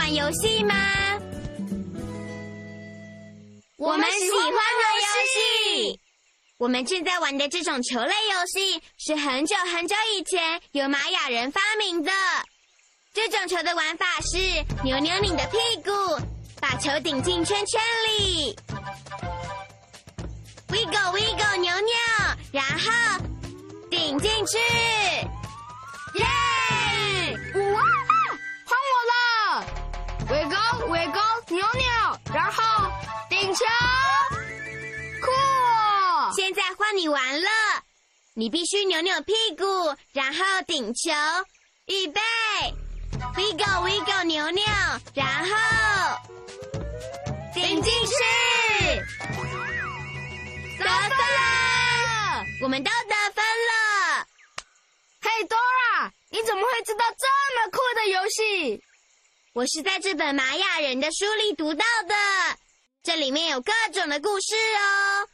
[0.00, 0.74] 玩游戏吗？
[3.76, 4.54] 我们喜欢玩
[4.96, 6.00] 游戏。
[6.56, 12.10] 我们正在玩的这种球类游戏，是很久很久以前由玛雅人发明的。
[13.12, 14.38] 这种球的玩法是
[14.82, 15.90] 扭扭你的屁股，
[16.58, 18.56] 把球顶进圈圈里
[20.68, 21.92] ，wiggle wiggle 扭扭，
[22.52, 23.22] 然后
[23.90, 24.56] 顶进去，
[37.00, 37.48] 你玩了，
[38.34, 39.64] 你必须扭扭屁股，
[40.12, 41.10] 然后顶球，
[41.86, 42.20] 预备
[43.36, 44.62] ，wiggle wiggle 扭扭，
[45.14, 45.56] 然后
[47.54, 48.14] 顶进去，
[50.78, 54.26] 得分了，我们都得分了。
[55.22, 58.84] 嘿，Dora，你怎么会知道这么酷的游戏？
[59.54, 62.14] 我是在这本玛雅人的书里读到的，
[63.02, 65.26] 这里面有各种的故事哦。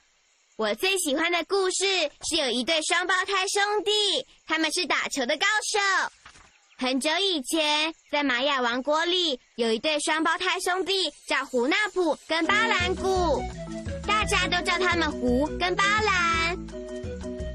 [0.58, 1.84] 我最喜欢的故事
[2.30, 3.90] 是有一对双胞胎兄弟，
[4.46, 5.78] 他们是打球的高手。
[6.78, 13.42] 很久以前，在玛雅王国里，有一对双胞胎兄弟叫胡纳普跟巴兰古，
[14.06, 16.56] 大家都叫他们胡跟巴兰。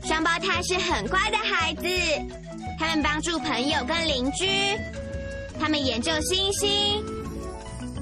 [0.03, 1.87] 双胞胎是很乖的孩子，
[2.77, 4.45] 他们帮助朋友跟邻居。
[5.59, 7.03] 他们研究星星，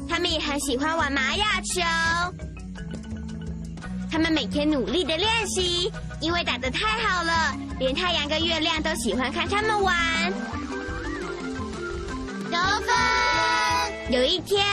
[0.10, 1.82] 他们也很喜欢玩玛雅球。
[4.12, 9.96] 他们每天努力的练习，因为打得太好了，连太阳跟月亮都喜欢看他们玩。
[12.52, 14.12] 得分！
[14.12, 14.66] 有一天，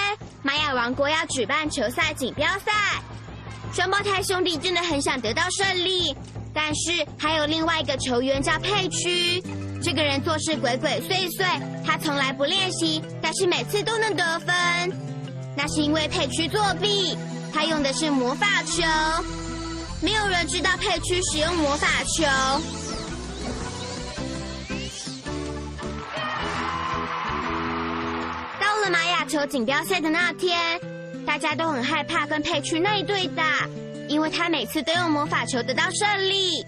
[0.43, 2.73] 玛雅王国要举办球赛锦标赛，
[3.73, 6.17] 双胞胎兄弟真的很想得到胜利，
[6.55, 9.43] 但是还有另外一个球员叫佩区。
[9.83, 11.45] 这个人做事鬼鬼祟祟，
[11.85, 14.55] 他从来不练习，但是每次都能得分。
[15.55, 17.17] 那是因为佩区作弊，
[17.57, 18.83] 他用的是魔法球。
[20.03, 22.25] 没有人知道佩奇使用魔法球。
[28.61, 30.79] 到了玛雅球锦标赛的那天，
[31.25, 33.67] 大家都很害怕跟佩奇那一队打，
[34.07, 36.63] 因为他每次都用魔法球得到胜利。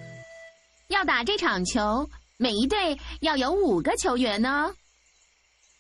[0.87, 4.73] 要打这场球，每一队要有五个球员呢。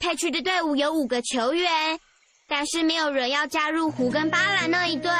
[0.00, 1.98] 佩奇的队伍有五个球员，
[2.50, 5.10] 但是没有人要加入胡跟巴兰那一队，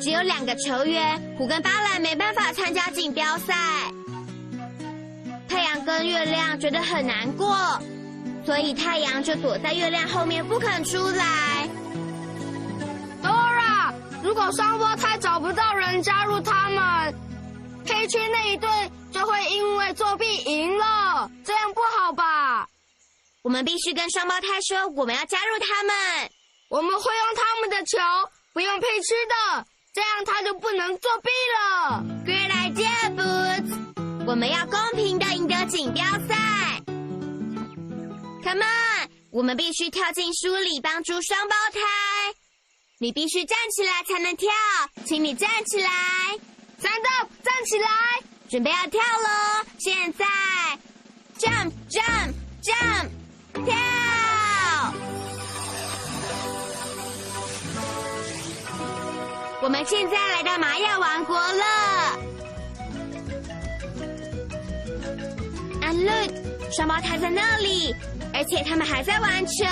[0.00, 3.54] 只有两个球员，胡跟巴兰没办法参加锦标赛。
[5.48, 7.56] 太阳跟月亮觉得很难过，
[8.46, 11.68] 所以太阳就躲在月亮后面不肯出来。
[13.20, 13.92] Dora，
[14.22, 17.14] 如果双胞胎找不到人加入他们，
[17.84, 18.68] 黑区那一队
[19.10, 22.68] 就会因为作弊赢了，这样不好吧？
[23.42, 26.30] 我们必须跟双胞胎说，我们要加入他们。
[26.74, 27.98] 我们会用他们的球，
[28.52, 32.02] 不用配吃的，这样他就不能作弊了。
[32.26, 34.26] Great idea, Boots！
[34.26, 36.82] 我们要公平的赢得锦标赛。
[38.42, 41.80] Come on，我们必须跳进书里帮助双胞胎。
[42.98, 44.50] 你必须站起来才能跳，
[45.06, 45.88] 请你站起来。
[46.82, 47.88] Stand up，站起来！
[48.50, 49.64] 准备要跳喽！
[49.78, 50.26] 现在
[51.38, 52.34] ，jump jump
[52.64, 53.10] jump，
[59.64, 62.18] 我们现在来到玛雅王国了。
[65.80, 67.96] And look，双胞胎在那里，
[68.34, 69.64] 而且他们还在玩球。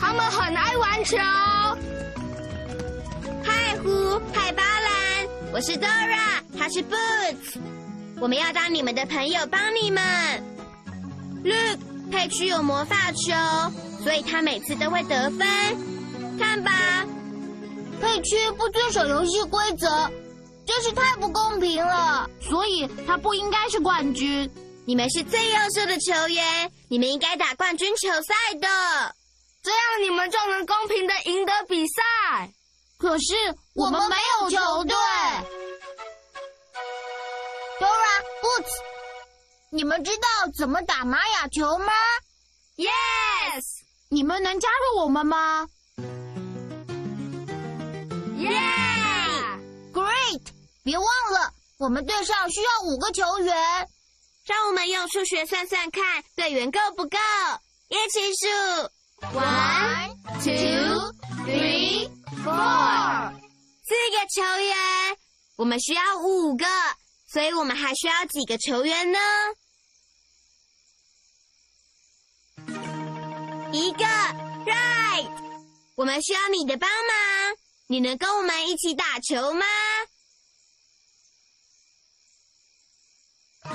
[0.00, 1.18] 他们很爱玩球。
[3.44, 7.60] 嗨，胡，嗨，巴兰，我是 Dora，他是 Boots，
[8.18, 10.02] 我们要当你们的朋友，帮你们。
[11.44, 13.34] Look，佩奇有魔法球，
[14.02, 15.46] 所以他每次都会得分。
[16.38, 17.04] 看吧，
[18.00, 20.10] 佩区不遵守游戏规则，
[20.66, 22.28] 真是太不公平了。
[22.40, 24.50] 所以他不应该是冠军。
[24.86, 28.68] 你们是最优秀的球员，你们应该打冠军球赛的，
[29.62, 32.52] 这样你们就能公平的赢得比赛。
[32.98, 33.34] 可是
[33.74, 34.96] 我们没有球队。
[37.80, 38.70] Dora Boots，
[39.70, 41.92] 你们知道怎么打玛雅球吗
[42.76, 43.62] ？Yes，
[44.08, 45.66] 你们能加入我们吗
[48.36, 50.42] ？Yeah，Great！
[50.84, 53.88] 别忘了，我们队上需要五个球员。
[54.44, 57.18] 让我们用数学算算看，队员够不够？
[57.88, 58.46] 一起数
[59.36, 61.12] ：one, two,
[61.44, 62.08] three,
[62.44, 63.32] four。
[63.82, 64.76] 四个球员，
[65.56, 66.64] 我们需要五个，
[67.26, 69.18] 所以我们还需要几个球员呢？
[73.72, 75.28] 一个，right。
[75.96, 77.56] 我们需要你的帮忙，
[77.88, 79.66] 你能跟我们一起打球吗？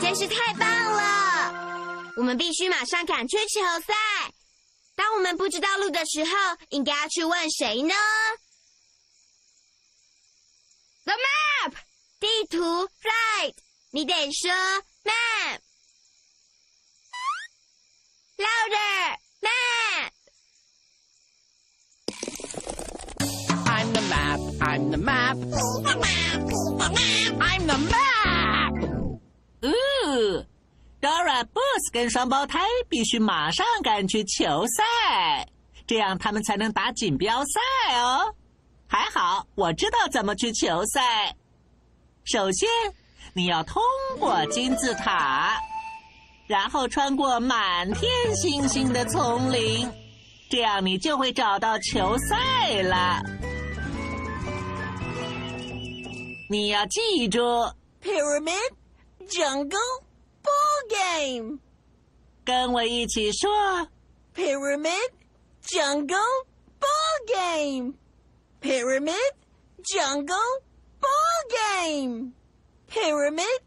[0.01, 2.13] 真是太棒了！
[2.17, 3.93] 我们必须马上赶去球赛。
[4.95, 6.31] 当我们不知道路的时候，
[6.69, 7.93] 应该要去问谁呢
[11.03, 11.73] ？The map，
[12.19, 13.55] 地图，right。
[13.91, 14.51] 你得说
[15.03, 15.59] map。
[18.37, 20.11] Louder，map。
[24.71, 25.35] I'm the map.
[25.35, 25.43] I'm
[25.83, 26.39] the map.
[27.41, 28.71] I'm the map.
[29.59, 30.45] 呃
[31.01, 35.45] ，Dora、Booth 跟双胞胎必须马上赶去球赛，
[35.85, 38.33] 这样他们才能打锦标赛哦。
[38.87, 41.35] 还好，我知道怎么去球赛。
[42.23, 42.69] 首先，
[43.33, 43.83] 你要通
[44.19, 45.59] 过金字塔，
[46.47, 49.91] 然后穿过满天星星的丛林，
[50.49, 53.21] 这样你就会找到球赛了。
[56.51, 57.39] 你要记住
[58.03, 58.73] ，Pyramid。
[59.29, 60.03] Jungle
[60.43, 61.59] Ball Game，
[62.43, 63.49] 跟我一起说
[64.35, 65.11] ：Pyramid
[65.63, 66.17] Jungle
[66.77, 67.93] Ball
[68.59, 69.15] Game，Pyramid
[69.83, 70.61] Jungle
[70.99, 71.45] Ball
[71.79, 73.61] Game，Pyramid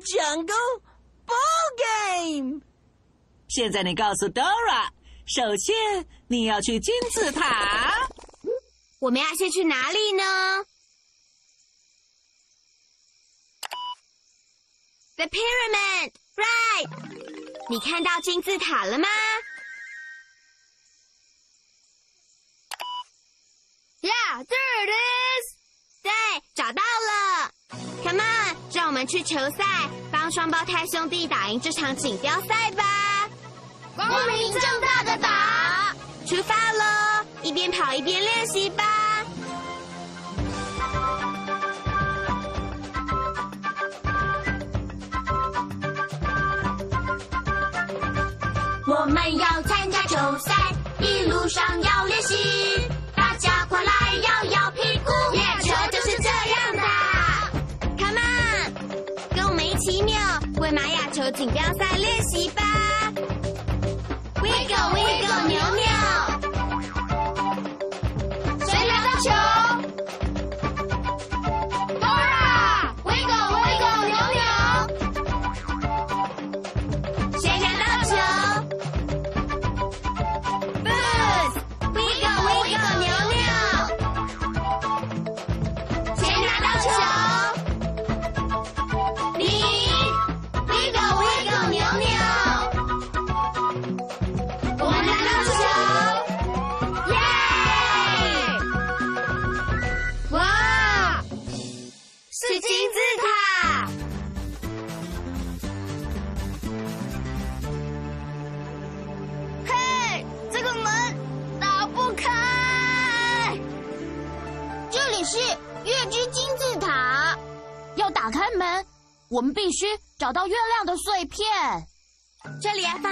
[0.00, 0.82] Jungle
[1.24, 2.60] Ball Game。
[3.48, 4.90] 现在你告诉 Dora，
[5.24, 8.06] 首先你要去金字塔。
[8.98, 10.22] 我们要先去哪里呢
[15.16, 16.88] ？The pyramid, right？
[17.68, 19.08] 你看到金字塔了吗
[24.02, 25.56] ？Yeah, there it is。
[26.02, 26.12] 对，
[26.54, 27.50] 找到了。
[28.04, 29.64] Come on，让我们去球赛，
[30.12, 33.28] 帮双胞胎兄弟打赢这场锦标赛吧！
[33.96, 35.96] 光明正大的打，
[36.28, 37.26] 出发喽！
[37.42, 38.84] 一边跑一边练习吧。
[49.16, 50.52] 们要参加球赛，
[51.00, 52.36] 一路上要练习，
[53.14, 53.90] 大家快来
[54.22, 56.82] 摇摇屁股，练车就是这样的。
[57.96, 60.14] Come on，跟我们一起扭，
[60.60, 62.75] 为玛雅球锦标赛练习吧。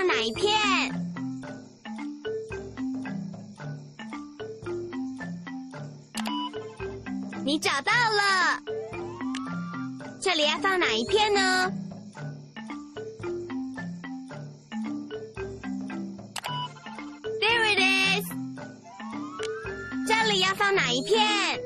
[0.06, 0.52] 哪一片？
[7.44, 8.60] 你找到了。
[10.20, 11.70] 这里要放哪一片呢
[17.40, 17.78] ？There it
[18.22, 18.26] is。
[20.08, 21.60] 这里要放哪一片？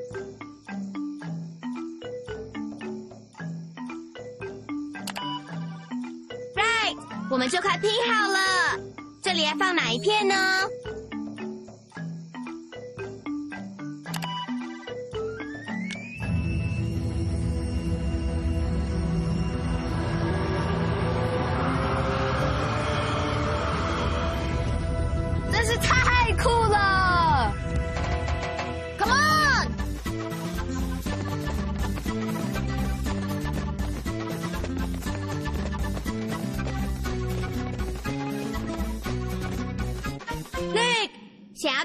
[7.48, 8.38] 就快拼好了，
[9.22, 9.32] 这。
[9.32, 10.34] 里要放哪一片呢？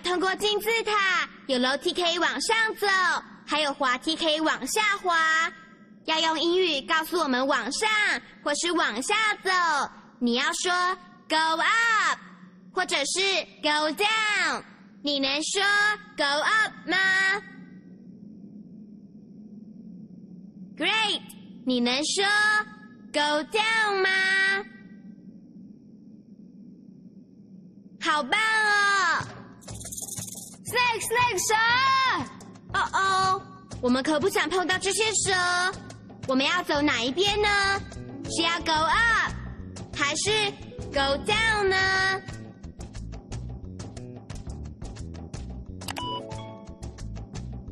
[0.04, 2.88] 通过金字塔，有楼梯可以往上走，
[3.46, 5.52] 还有滑梯可以往下滑。
[6.06, 7.90] 要用英语告诉我们往上
[8.44, 9.50] 或是往下走，
[10.20, 10.72] 你要说
[11.30, 12.20] go up，
[12.74, 13.22] 或者是
[13.62, 14.62] go down。
[15.02, 15.64] 你能说
[16.18, 16.98] go up 吗
[20.78, 21.22] ？Great，
[21.66, 22.26] 你能说
[23.14, 24.10] go down 吗？
[28.02, 28.83] 好棒哦！
[30.74, 31.54] Snake Snake 蛇，
[32.74, 33.42] 哦哦，
[33.80, 35.32] 我们可不想碰到这些蛇。
[36.28, 37.48] 我们要走哪一边呢？
[38.32, 39.32] 是要 go up
[39.96, 40.32] 还是
[40.92, 41.78] go down 呢？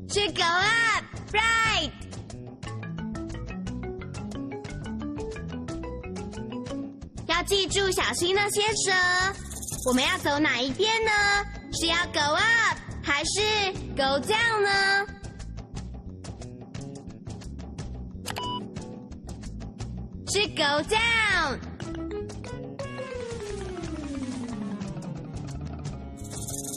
[0.09, 1.91] 是 go up，right。
[7.25, 8.93] 要记住，小心那些蛇。
[9.87, 11.11] 我们要走哪一边呢？
[11.79, 15.05] 是要 go up 还是 go down 呢？
[20.27, 21.59] 是 go down。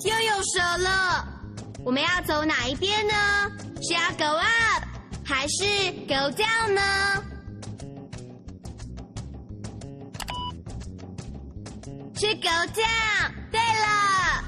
[0.04, 1.25] 又有蛇了，
[1.85, 3.14] 我们要走哪一边呢？
[3.83, 4.85] 是要 go up
[5.25, 5.64] 还是
[6.07, 6.83] go down 呢？
[12.16, 13.33] 是 go down。
[13.50, 14.45] 对了。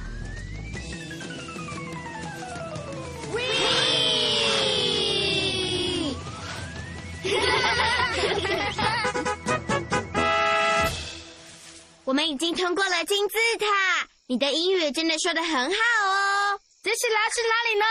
[12.05, 15.77] 我们已经通过了金字塔，你的英语真的说的很好
[16.07, 16.61] 哦。
[16.83, 17.85] 接下来是哪里呢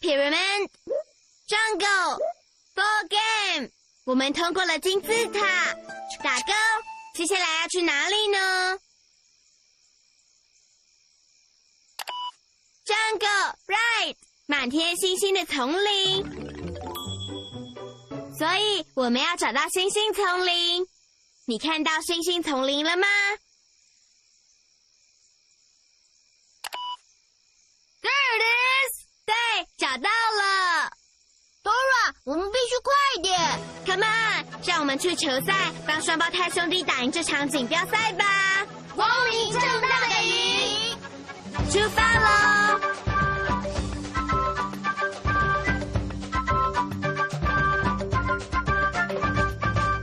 [0.00, 0.68] ，Dora？Pyramid
[1.48, 2.18] Jungle
[2.74, 3.70] Ball Game，
[4.04, 5.38] 我们通过了金字塔，
[6.22, 6.52] 打勾。
[7.14, 8.78] 接下来要去哪里呢
[12.90, 14.16] ？Jungle Right，
[14.46, 16.24] 满天星星的丛林。
[18.36, 20.84] 所以我们要找到星星丛林。
[21.46, 23.06] 你看到星星丛林了吗？
[29.24, 29.34] 对，
[29.78, 30.90] 找到了。
[31.62, 32.92] Dora，我们必须快
[33.22, 33.38] 点。
[33.86, 38.66] Come on，让我们去球赛，帮双胞胎兄弟打赢这场锦标赛吧！
[38.96, 40.19] 光明正大的！
[41.70, 42.80] 出发喽！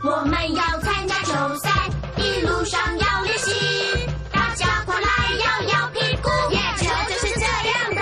[0.01, 1.69] 我们要参加球赛，
[2.15, 5.07] 一路上要练习，大家快来
[5.39, 8.01] 摇摇屁股，耶，球就是这样的。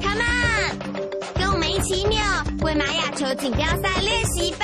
[0.00, 0.78] Come on，
[1.34, 2.20] 跟我们一起扭，
[2.60, 4.63] 为玛雅球锦标赛练习吧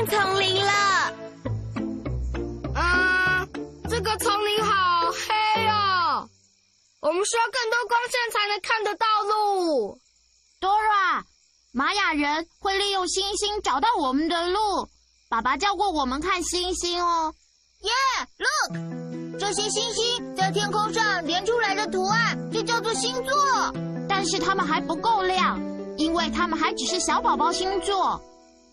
[0.00, 0.72] 星丛林了。
[2.74, 3.46] 啊，
[3.90, 6.26] 这个丛林好黑哦，
[7.00, 10.00] 我们需要更多光线才能看得到路。
[10.58, 11.22] Dora，
[11.72, 14.88] 玛雅人会利用星星找到我们的路。
[15.28, 17.34] 爸爸教过我们看星星哦。
[17.82, 17.90] 耶、
[18.70, 23.34] yeah,，Look，这些星星在天空上连出来的图案就叫做星座。
[24.08, 25.60] 但是它们还不够亮，
[25.98, 28.18] 因为它们还只是小宝宝星座。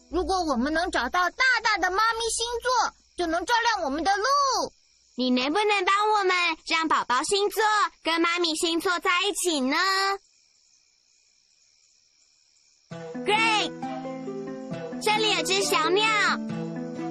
[0.09, 4.23] 如果我们能找到大大的妈咪星座，就能照亮我们的路。
[5.15, 6.35] 你能不能帮我们
[6.67, 7.61] 让宝宝星座
[8.03, 9.75] 跟妈咪星座在一起呢
[13.25, 13.71] ？Great，
[15.01, 16.05] 这里有只小鸟，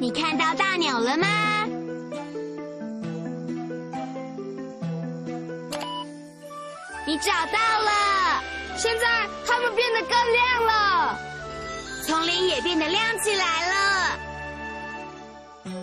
[0.00, 1.26] 你看到大鸟了吗？
[7.06, 8.42] 你找到了！
[8.78, 11.35] 现在它们变得更亮了。
[12.06, 14.18] 丛林也变得亮起来了。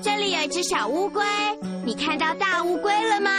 [0.01, 1.21] 这里有一只小乌龟，
[1.83, 3.29] 你看到大乌龟了吗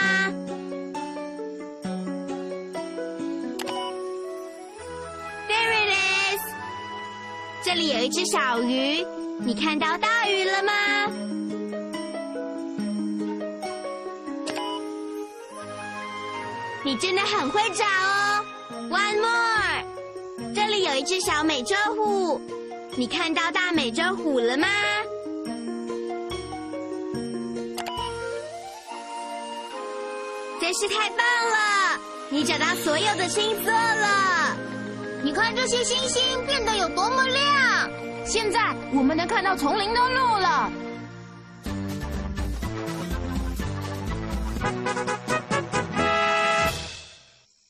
[5.49, 5.97] ？There it
[6.37, 6.43] is。
[7.63, 9.03] 这里有一只小鱼，
[9.41, 10.73] 你看到大鱼了吗？
[16.85, 18.45] 你真的很会找哦。
[18.91, 19.85] One more。
[20.55, 22.39] 这里有一只小美洲虎，
[22.97, 24.69] 你看到大美洲虎了吗？
[30.61, 32.01] 真是太棒了！
[32.31, 34.57] 你找到所有的星座了。
[35.25, 37.91] 你看这些星星变得有多么亮！
[38.25, 40.73] 现在我们能看到丛林的路了。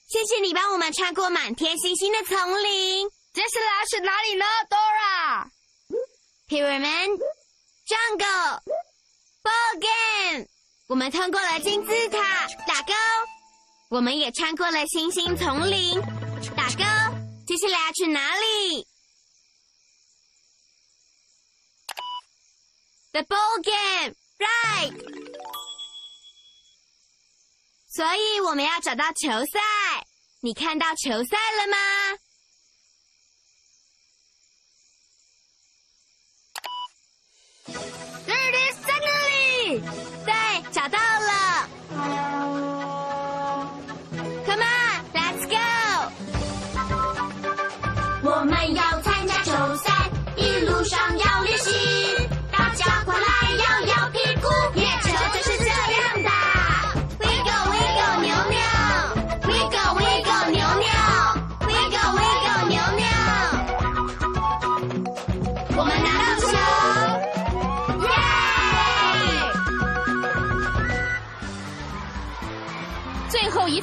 [0.06, 3.08] 谢谢你帮我们穿过满天星星的丛林。
[3.34, 4.44] 接下来是哪里呢
[6.46, 7.18] ，Dora？Pyramid
[7.84, 8.62] Jungle
[9.42, 10.46] Ball Game。
[10.86, 12.92] 我们通过了金字塔，打勾。
[13.90, 16.00] 我们也穿过了星星丛林，
[16.56, 16.84] 打勾。
[17.44, 18.86] 接下来要去哪里
[23.10, 24.94] ？The ball game, right？
[27.88, 29.60] 所以我们要找到球赛。
[30.40, 31.76] 你看到球赛了吗
[37.66, 39.80] ？There it is, 在那里。
[40.26, 40.32] 对，
[40.70, 41.32] 找到了。
[44.44, 45.56] Come on, let's go。
[48.22, 49.00] 我们要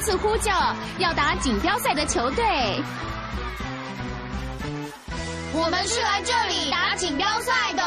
[0.02, 0.52] 次呼叫，
[0.98, 2.44] 要打锦标赛的球队。
[5.54, 7.82] 我们是来这里打锦标赛的。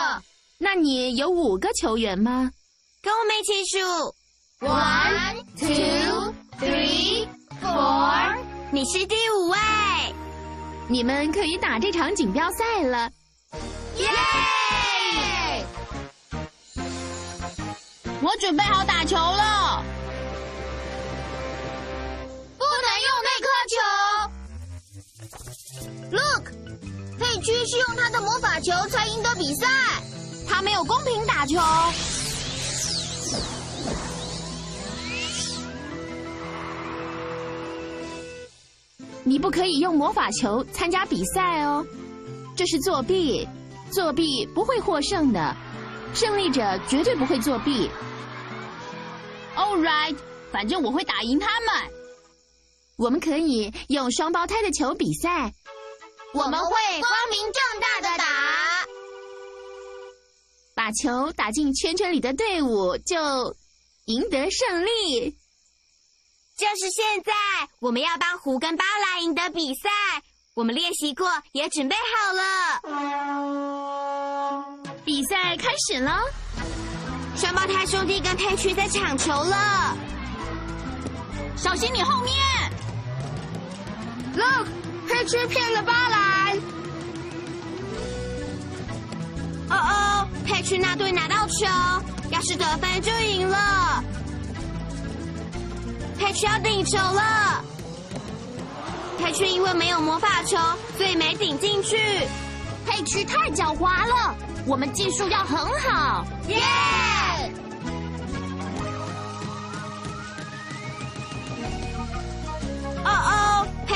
[0.57, 2.49] 那你有五个球员吗？
[3.01, 3.79] 跟我们一起数。
[4.65, 7.27] One, two, three,
[7.61, 8.37] four。
[8.71, 9.57] 你是第五位。
[10.87, 13.11] 你们可以打这场锦标赛了。
[13.97, 14.07] 耶！
[18.21, 19.83] 我准备好打球了。
[26.11, 26.51] Look，
[27.19, 29.67] 佩区是用他的魔法球才赢得比赛，
[30.47, 31.59] 他没有公平打球。
[39.23, 41.83] 你不可以用魔法球参加比赛哦，
[42.55, 43.47] 这是作弊，
[43.89, 45.55] 作弊不会获胜的，
[46.13, 47.89] 胜利者绝对不会作弊。
[49.55, 50.15] All right，
[50.51, 51.94] 反正我会打赢他们。
[52.97, 55.53] 我们可以用双胞胎的球比赛，
[56.33, 58.25] 我们会光明正大的打，
[60.73, 63.55] 把球打进圈圈里的队伍就
[64.05, 65.37] 赢得胜利。
[66.57, 67.33] 就是现在，
[67.79, 69.89] 我们要帮胡跟巴拉赢得比赛。
[70.53, 72.81] 我们练习过，也准备好了。
[75.03, 76.21] 比赛开始了，
[77.35, 79.97] 双胞胎兄弟跟佩区在抢球了，
[81.57, 82.33] 小心你后面。
[84.35, 84.67] Look，
[85.07, 86.57] 佩区骗了巴兰。
[89.69, 91.65] 哦哦，佩奇那队拿到球，
[92.29, 94.03] 要是得分就赢了。
[96.17, 97.63] 佩奇要顶球了，
[99.17, 100.57] 佩奇因为没有魔法球，
[100.97, 101.97] 所以没顶进去。
[102.85, 106.25] 佩奇太狡猾了，我们技术要很好。
[106.47, 106.57] 耶！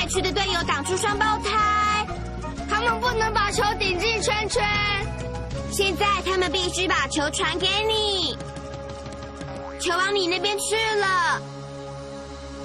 [0.10, 2.06] 区的队友挡住双胞胎，
[2.68, 4.64] 他们不能把球顶进圈圈。
[5.72, 8.36] 现在他们必须把球传给你，
[9.80, 11.40] 球往你那边去了。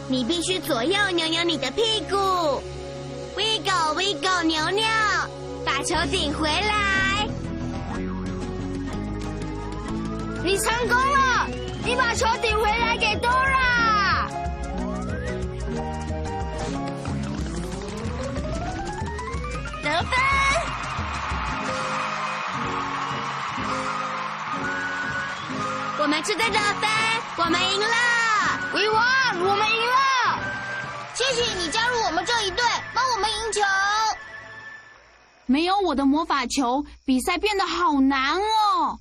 [0.08, 2.16] 你必须左右扭扭你的屁股
[3.36, 4.84] ，wiggle wiggle 扭扭，
[5.66, 7.28] 把球顶回来。
[10.42, 11.46] 你成功了，
[11.84, 13.13] 你把球顶回来给
[26.14, 26.88] 们值得得分，
[27.38, 27.88] 我们赢了。
[28.72, 30.38] We won，我们赢了。
[31.12, 33.60] 谢谢谢你加入我们这一队，帮我们赢球。
[35.46, 38.96] 没有我的魔法球，比赛变得好难哦。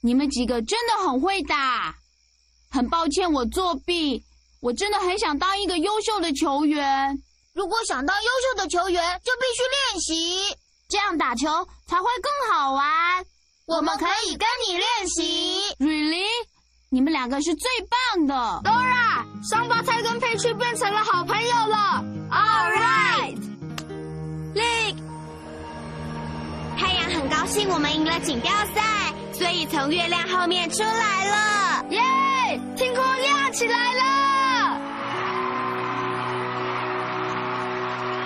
[0.00, 1.94] 你们几个真的很会打，
[2.68, 4.24] 很抱歉我作弊，
[4.60, 7.16] 我真的很想当一个优秀的球员。
[7.54, 10.56] 如果想当优秀的球员，就必须练习，
[10.88, 11.46] 这样打球
[11.86, 13.24] 才会更好玩。
[13.66, 15.76] 我们可以跟你练习。
[15.78, 16.26] Really？
[16.96, 18.34] 你们两个是最棒的。
[18.64, 22.02] Dora，双胞胎跟佩奇变成了好朋友了。
[22.30, 23.36] All right。
[24.54, 24.96] Lick，
[26.78, 31.84] 太阳很高兴我们赢了锦标赛，所以从月亮后面出来了。
[31.90, 32.00] 耶！
[32.74, 34.80] 天空亮起来了。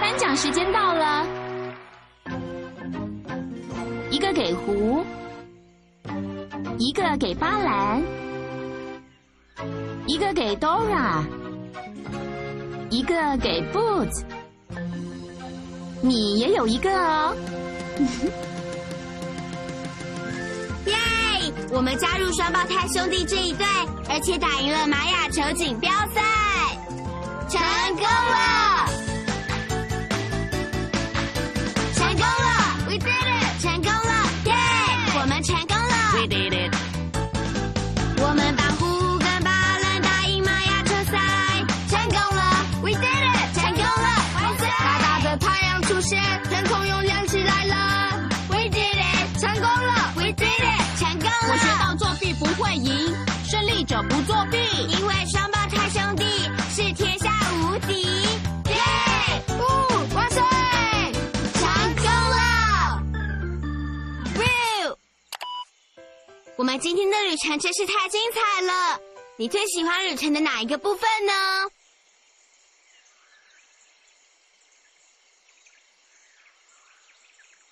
[0.01, 1.27] 颁奖时间到了，
[4.13, 5.05] 一个给胡，
[6.79, 8.01] 一个给巴兰，
[10.07, 11.23] 一个给 Dora，
[12.91, 14.23] 一个给 Boots，
[16.01, 17.37] 你也有一个哦。
[20.87, 20.95] 耶！
[21.73, 23.67] 我们加入双胞胎兄弟这一队，
[24.09, 26.21] 而且打赢了玛雅球锦标赛，
[27.49, 27.61] 成
[27.97, 28.70] 功了！
[52.41, 54.57] 不会赢，胜利者不作弊。
[54.89, 56.25] 因为双胞胎兄弟
[56.71, 58.01] 是天下无敌，
[58.71, 58.81] 耶！
[59.51, 59.61] 呜，
[60.15, 60.41] 万岁！
[61.53, 61.63] 成
[61.97, 63.03] 功了
[64.37, 64.97] ！Woo！
[66.57, 68.99] 我们今天的旅程真是太精彩了。
[69.37, 71.33] 你最喜欢旅程的哪一个部分呢？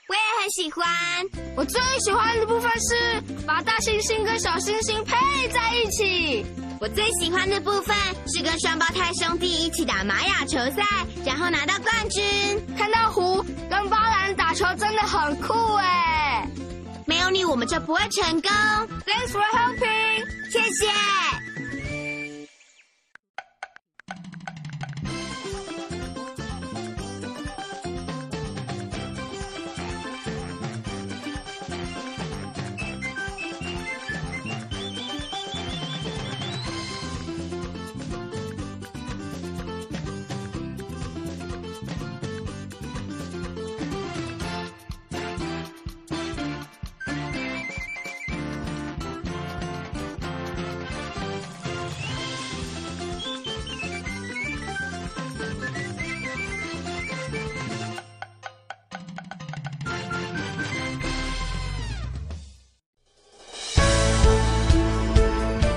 [0.09, 0.87] 我也很喜欢。
[1.57, 6.45] 我最喜欢的部分是把大猩猩跟小猩猩配在一起。
[6.81, 10.85] 我最喜欢的部分是跟双胞胎兄弟一起打玛雅球赛，
[11.25, 12.25] 然后拿到冠军。
[12.77, 16.47] 看到胡跟巴兰打球真的很酷哎
[17.05, 18.51] 没有你，我们就不会成功。
[19.07, 20.25] ！Thanks for helping。
[20.53, 21.38] 谢谢。